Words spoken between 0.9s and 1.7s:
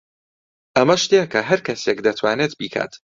شتێکە هەر